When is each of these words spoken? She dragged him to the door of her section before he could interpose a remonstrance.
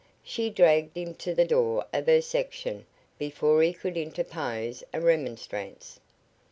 She 0.23 0.49
dragged 0.49 0.97
him 0.97 1.13
to 1.17 1.35
the 1.35 1.45
door 1.45 1.85
of 1.93 2.07
her 2.07 2.23
section 2.23 2.87
before 3.19 3.61
he 3.61 3.71
could 3.71 3.97
interpose 3.97 4.83
a 4.91 4.99
remonstrance. 4.99 5.99